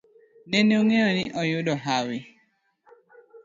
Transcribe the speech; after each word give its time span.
Nene 0.49 0.73
ong'eyo 0.81 1.09
ni 1.15 1.23
oyudo 1.41 1.73
hawi 1.85 2.17